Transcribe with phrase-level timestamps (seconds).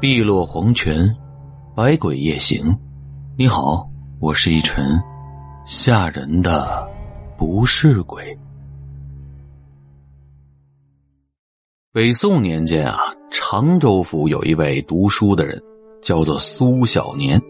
[0.00, 1.12] 碧落黄泉，
[1.74, 2.72] 百鬼夜行。
[3.36, 3.84] 你好，
[4.20, 4.96] 我是一晨，
[5.66, 6.88] 吓人的
[7.36, 8.22] 不是鬼。
[11.92, 12.96] 北宋年间啊，
[13.32, 15.60] 常州府有一位读书的人，
[16.00, 17.42] 叫做苏小年。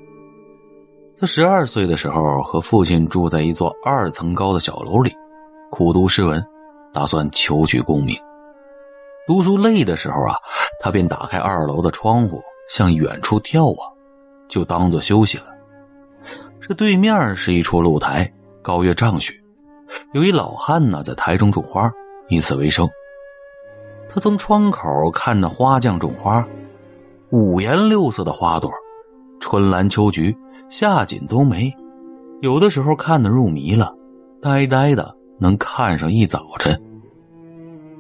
[1.21, 5.13] 他十二岁的时候，和父亲住在一座二层高的小楼里，
[5.71, 6.43] 苦读诗文，
[6.95, 8.17] 打算求取功名。
[9.29, 10.37] 读书累的时候啊，
[10.81, 13.93] 他便打开二楼的窗户，向远处眺望，
[14.49, 15.45] 就当做休息了。
[16.59, 19.39] 这对面是一处露台，高约丈许，
[20.15, 21.93] 有一老汉呢在台中种花，
[22.31, 22.89] 以此为生。
[24.09, 26.43] 他从窗口看着花匠种花，
[27.31, 28.71] 五颜六色的花朵，
[29.41, 30.35] 春兰秋菊，
[30.71, 31.71] 夏锦冬梅，
[32.41, 33.95] 有的时候看得入迷了，
[34.41, 36.83] 呆呆的能看上一早晨。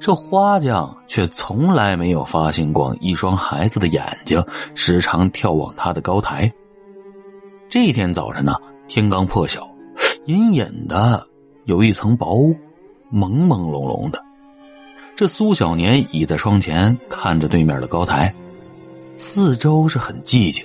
[0.01, 4.43] 这花匠却从来没有发现过一双孩子的眼睛
[4.75, 6.51] 时常眺望他的高台。
[7.69, 8.55] 这天早晨呢，
[8.87, 9.69] 天刚破晓，
[10.27, 11.27] 隐隐的
[11.65, 12.55] 有一层薄雾，
[13.13, 14.23] 朦朦胧胧的。
[15.17, 18.33] 这苏小年倚在窗前，看着对面的高台，
[19.17, 20.65] 四周是很寂静。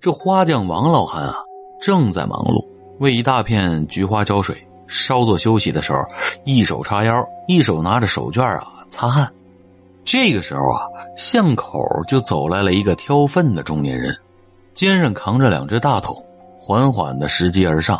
[0.00, 1.36] 这花匠王老汉啊，
[1.80, 2.66] 正在忙碌，
[2.98, 4.63] 为一大片菊花浇水。
[4.86, 6.02] 稍作休息的时候，
[6.44, 9.30] 一手叉腰，一手拿着手绢啊擦汗。
[10.04, 10.80] 这个时候啊，
[11.16, 14.14] 巷口就走来了一个挑粪的中年人，
[14.74, 16.22] 肩上扛着两只大桶，
[16.60, 17.98] 缓缓的拾级而上，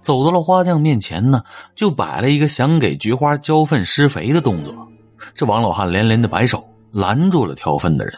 [0.00, 1.42] 走到了花匠面前呢，
[1.74, 4.74] 就摆了一个想给菊花浇粪施肥的动作。
[5.34, 8.14] 这王老汉连连的摆手，拦住了挑粪的人。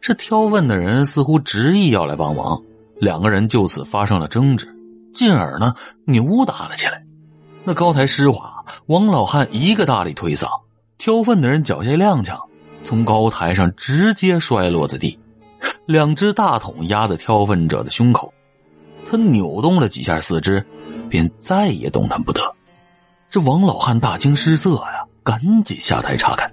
[0.00, 2.58] 这挑粪的人似乎执意要来帮忙，
[2.98, 4.66] 两个人就此发生了争执。
[5.18, 5.74] 进而呢，
[6.04, 7.04] 扭打了起来。
[7.64, 10.46] 那高台湿滑，王老汉一个大力推搡，
[10.96, 12.40] 挑粪的人脚下踉跄，
[12.84, 15.18] 从高台上直接摔落在地。
[15.86, 18.32] 两只大桶压在挑粪者的胸口，
[19.04, 20.64] 他扭动了几下四肢，
[21.08, 22.40] 便再也动弹不得。
[23.28, 26.48] 这王老汉大惊失色呀，赶紧下台查看。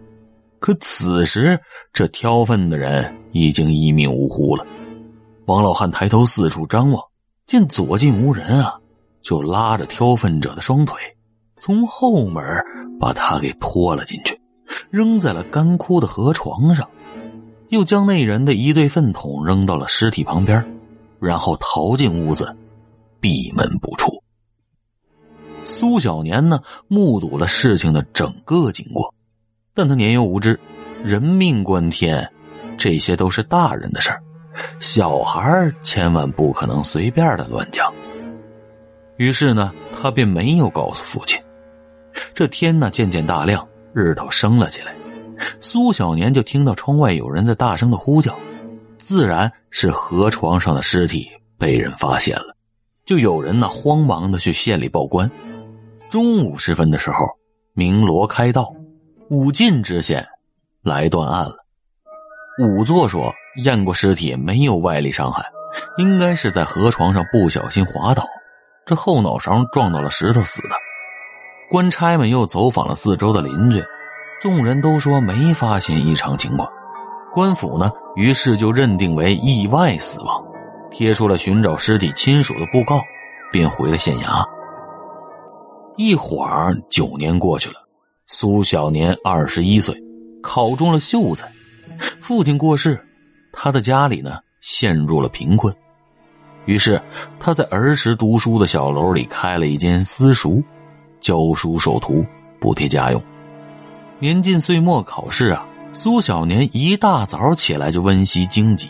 [0.59, 1.59] 可此时，
[1.93, 4.65] 这挑粪的人已经一命呜呼了。
[5.45, 7.03] 王老汉抬头四处张望。
[7.47, 8.79] 见左近无人啊，
[9.21, 10.97] 就拉着挑粪者的双腿，
[11.59, 12.43] 从后门
[12.99, 14.39] 把他给拖了进去，
[14.89, 16.89] 扔在了干枯的河床上，
[17.69, 20.65] 又将那人的一对粪桶扔到了尸体旁边，
[21.19, 22.57] 然后逃进屋子，
[23.19, 24.23] 闭门不出。
[25.63, 29.13] 苏小年呢，目睹了事情的整个经过，
[29.75, 30.59] 但他年幼无知，
[31.03, 32.31] 人命关天，
[32.75, 34.23] 这些都是大人的事儿。
[34.79, 37.93] 小孩千万不可能随便的乱讲。
[39.17, 41.39] 于是呢，他便没有告诉父亲。
[42.33, 44.93] 这天呢，渐渐大亮，日头升了起来。
[45.59, 48.37] 苏小年就听到窗外有人在大声的呼叫，
[48.97, 52.55] 自然是河床上的尸体被人发现了。
[53.05, 55.29] 就有人呢，慌忙的去县里报官。
[56.09, 57.17] 中午时分的时候，
[57.73, 58.73] 鸣锣开道，
[59.29, 60.25] 武进知县
[60.81, 61.57] 来断案了。
[62.59, 63.33] 仵作说。
[63.57, 65.43] 验过尸体，没有外力伤害，
[65.97, 68.23] 应该是在河床上不小心滑倒，
[68.85, 70.75] 这后脑勺撞到了石头死的。
[71.69, 73.83] 官差们又走访了四周的邻居，
[74.39, 76.69] 众人都说没发现异常情况。
[77.33, 80.45] 官府呢，于是就认定为意外死亡，
[80.91, 83.01] 贴出了寻找尸体亲属的布告，
[83.51, 84.45] 便回了县衙。
[85.97, 87.75] 一晃九年过去了，
[88.27, 89.95] 苏小年二十一岁，
[90.43, 91.51] 考中了秀才，
[92.21, 93.01] 父亲过世。
[93.57, 95.73] 他的家里呢陷入了贫困，
[96.65, 97.01] 于是
[97.39, 100.61] 他在儿时读书的小楼里开了一间私塾，
[101.21, 102.25] 教书授徒，
[102.59, 103.23] 补贴家用。
[104.19, 108.89] 年近岁末考试啊，苏小年一大早起来就温习经籍，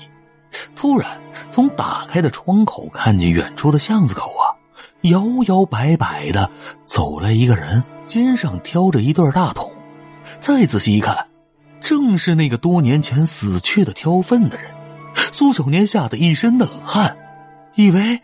[0.75, 1.09] 突然
[1.51, 4.57] 从打开的窗口看见远处的巷子口啊，
[5.01, 6.49] 摇摇摆摆的
[6.85, 9.71] 走来一个人，肩上挑着一对大桶，
[10.39, 11.27] 再仔细一看。
[11.85, 14.73] 正是那个多年前死去的挑粪的人，
[15.31, 17.15] 苏小年吓得一身的冷汗，
[17.75, 18.19] 以为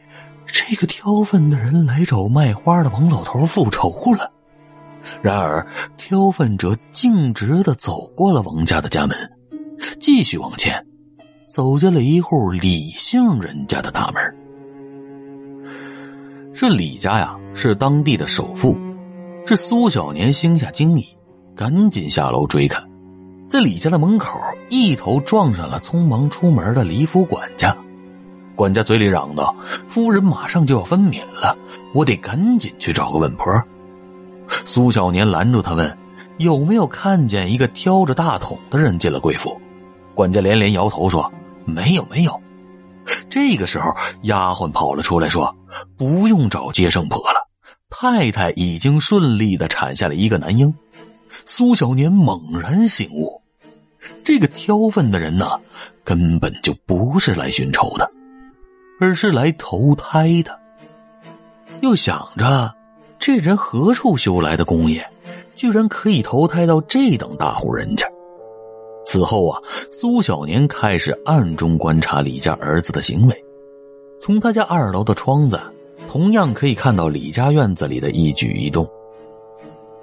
[0.47, 4.31] 这个挑粪的人来找卖花的王老头复仇了。
[5.21, 9.15] 然而，挑粪者径直的走过了王家的家门，
[9.99, 10.83] 继续往前，
[11.47, 14.37] 走进了一户李姓人家的大门。
[16.55, 18.75] 这李家呀，是当地的首富。
[19.45, 21.05] 这苏小年心下惊疑，
[21.55, 22.90] 赶紧下楼追看。
[23.51, 24.39] 在李家的门口，
[24.69, 27.75] 一头撞上了匆忙出门的李府管家。
[28.55, 29.53] 管家嘴里嚷道
[29.89, 31.53] ：“夫人马上就要分娩了，
[31.93, 33.51] 我得赶紧去找个稳婆。”
[34.65, 35.97] 苏小年拦住他问
[36.39, 39.59] ：“有没有看见一个挑着大桶的人进了贵府？”
[40.15, 41.29] 管家连连摇头说
[41.67, 42.39] ：“没有，没有。”
[43.29, 45.53] 这个时候，丫鬟跑了出来，说
[45.99, 47.49] ：“不用找接生婆了，
[47.89, 50.73] 太太已经顺利的产下了一个男婴。”
[51.45, 53.40] 苏小年猛然醒悟，
[54.23, 55.59] 这个挑粪的人呢，
[56.03, 58.09] 根本就不是来寻仇的，
[58.99, 60.59] 而是来投胎的。
[61.81, 62.73] 又想着，
[63.17, 65.07] 这人何处修来的功业，
[65.55, 68.05] 居然可以投胎到这等大户人家？
[69.03, 69.59] 此后啊，
[69.91, 73.45] 苏小年开始暗中观察李家儿子的行为，
[74.19, 75.59] 从他家二楼的窗子，
[76.07, 78.87] 同样可以看到李家院子里的一举一动。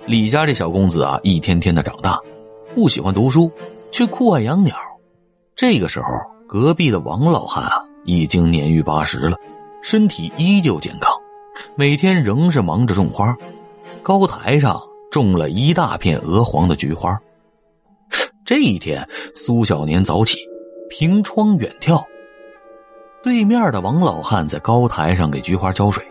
[0.04, 2.20] 李家这小公子啊，一天天的长大，
[2.74, 3.50] 不喜欢读书，
[3.98, 4.76] 却酷爱养鸟。
[5.56, 6.06] 这个时候，
[6.46, 9.36] 隔壁的王老汉啊，已经年逾八十了，
[9.82, 11.12] 身体依旧健康，
[11.74, 13.36] 每天仍是忙着种花。
[14.04, 14.80] 高台上
[15.10, 17.18] 种了一大片鹅黄的菊花。
[18.44, 19.04] 这一天，
[19.34, 20.38] 苏小年早起，
[20.88, 22.00] 凭窗远眺。
[23.20, 26.06] 对面的王老汉在高台上给菊花浇水，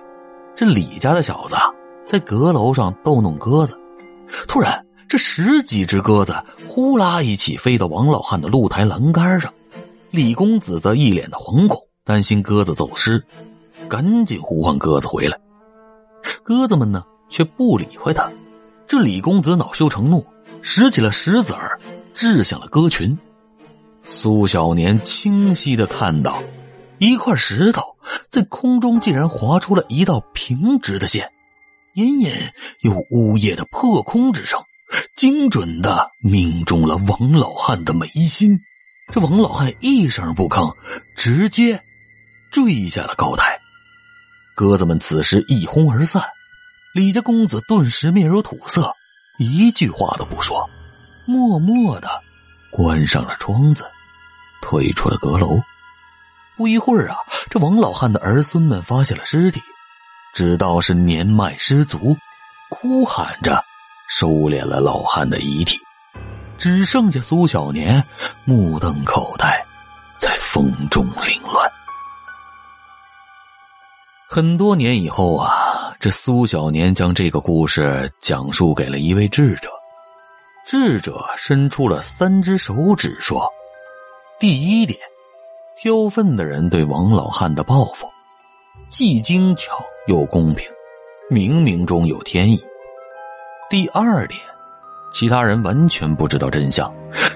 [0.58, 1.56] 这李家的小子
[2.06, 3.80] 在阁楼上逗弄鸽子。
[4.46, 6.36] 突然，这十几只鸽子
[6.68, 9.54] 呼啦一起飞到王老汉的露台栏杆上，
[10.12, 13.24] 李公子则一脸的惶恐，担心鸽子走失，
[13.88, 15.40] 赶紧呼唤鸽子回来。
[16.44, 18.30] 鸽子们呢，却不理会他。
[18.86, 20.26] 这李公子恼羞成怒，
[20.62, 21.80] 拾起了石子儿。
[22.14, 23.16] 掷向了鸽群，
[24.04, 26.42] 苏小年清晰的看到，
[26.98, 27.96] 一块石头
[28.32, 31.30] 在空中竟然划出了一道平直的线，
[31.94, 32.32] 隐隐
[32.82, 34.60] 有呜咽的破空之声，
[35.16, 38.60] 精准的命中了王老汉的眉心。
[39.12, 40.76] 这王老汉一声不吭，
[41.16, 41.82] 直接
[42.52, 43.60] 坠下了高台。
[44.56, 46.24] 鸽子们此时一哄而散，
[46.94, 48.94] 李家公子顿时面如土色，
[49.38, 50.70] 一句话都不说。
[51.26, 52.10] 默默的
[52.72, 53.86] 关上了窗子，
[54.62, 55.62] 退出了阁楼。
[56.56, 57.18] 不一会儿啊，
[57.50, 59.62] 这王老汉的儿孙们发现了尸体，
[60.34, 62.18] 知道是年迈失足，
[62.70, 63.64] 哭喊着
[64.08, 65.78] 收敛了老汉的遗体，
[66.58, 68.04] 只剩下苏小年
[68.46, 69.66] 目瞪口呆，
[70.18, 71.70] 在风中凌乱。
[74.30, 79.70] 很多年以后啊，这苏小年将这个故事讲述给了一位智者。
[80.66, 83.50] 智者伸出了三只手指说
[84.38, 85.00] ：“第一点，
[85.78, 88.06] 挑粪的人对王老汉的报复，
[88.90, 90.70] 既精巧又公平，
[91.32, 92.62] 冥冥中有天意。
[93.70, 94.40] 第二点，
[95.12, 96.94] 其他人完全不知道真相，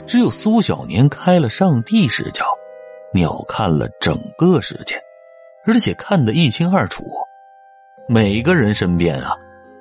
[0.07, 2.45] 只有苏小年开了上帝视角，
[3.13, 4.98] 鸟瞰了整个事件，
[5.66, 7.04] 而且看得一清二楚。
[8.07, 9.36] 每个人身边啊，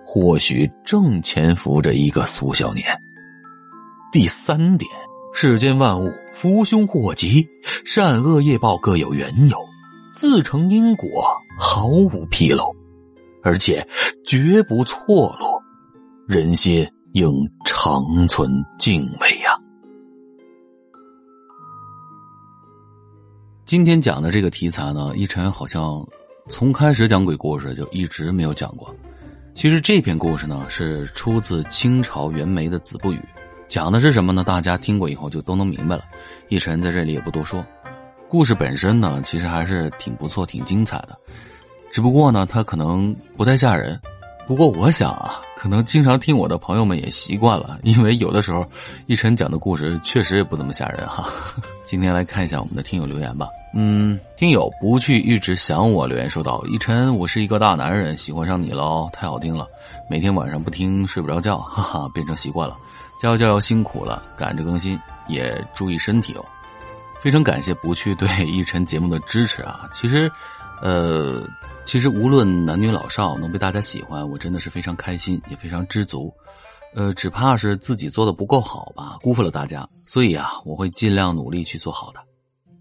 [0.05, 2.85] 或许正潜伏着一个苏小年。”
[4.11, 4.91] 第三点，
[5.33, 7.47] 世间万物福凶祸吉，
[7.85, 9.57] 善恶业报各有缘由，
[10.17, 11.09] 自成因果，
[11.57, 12.75] 毫无纰漏，
[13.45, 13.87] 而且
[14.27, 15.50] 绝不错落，
[16.31, 17.29] 人心应
[17.65, 18.49] 长存
[18.79, 19.51] 敬畏呀。
[23.67, 26.07] 今天讲的这个题材呢，一晨好像
[26.49, 28.95] 从开始讲鬼故事就一直没有讲过。
[29.57, 33.17] 其实这篇故事呢，是出自清朝袁枚的《子不语》。
[33.67, 34.45] 讲的是什么呢？
[34.45, 36.05] 大家听过以后就都能明白了。
[36.49, 37.67] 一晨在这里也不多说。
[38.29, 41.19] 故事本身呢，其实还是挺不错、挺精彩的。
[41.91, 44.01] 只不过呢，它可能不太吓人。
[44.47, 48.65] 不过我想啊，可能经常听我的朋友们也习惯了，因为有的时候
[49.05, 51.31] 一晨讲的故事确实也不怎么吓人哈。
[51.85, 53.47] 今天来看一下我们的听友留言吧。
[53.75, 59.67] 嗯，听友不去一直想我留言说道：一晨，我是一个大男人，喜欢上你了，太好听了，
[60.09, 62.75] 每天晚上不听睡不着觉，哈哈，变成习惯了。
[63.21, 64.99] 加油加油，辛苦了，赶着更新，
[65.29, 66.45] 也注意身体哦。
[67.21, 69.87] 非常感谢不去对一晨节目的支持啊！
[69.93, 70.33] 其实，
[70.81, 71.47] 呃，
[71.85, 76.33] 其实无论男女老少能被大家喜欢，我真的是非常开心，也非常知足。
[76.95, 79.89] 呃，只怕是自己做的不够好吧，辜负了大家。
[80.07, 82.21] 所以啊，我会尽量努力去做好的。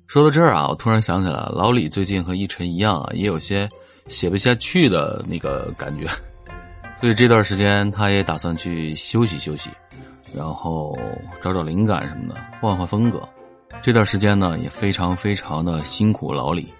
[0.08, 3.70] 说到这儿啊，我突然想起来，老李最近和一晨一样啊，也有些
[4.08, 6.08] 写不下去的那个感觉，
[7.00, 9.70] 所以这段时间他也打算去休息休息。
[10.32, 10.96] 然后
[11.42, 13.20] 找找灵感什么的，换换风格。
[13.82, 16.72] 这段时间呢，也非常非常的辛苦老李，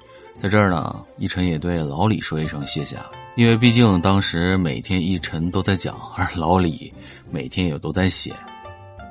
[0.42, 6.94] 在这儿呢，一晨也对老李说一声谢谢啊，因为毕竟当时每天一晨都在讲，而老李
[7.30, 8.34] 每天也都在写，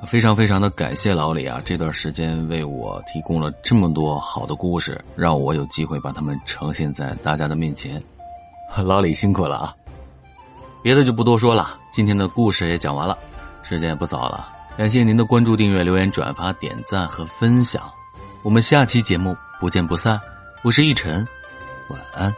[0.06, 8.02] 非常非常的感谢老李啊，这段时间为我提供了这么多好的故事，让我有机会把他们呈现在大家的面前。
[8.82, 9.74] 老李辛苦了啊，
[10.82, 13.18] 别的就不多说了，今天的故事也讲完了。
[13.62, 17.82] 时间也不早了，感谢您的关注、订阅、留言、转发、点赞和分享，
[18.42, 20.18] 我们下期节目不见不散。
[20.62, 21.26] 我是逸晨，
[21.86, 22.34] 晚安。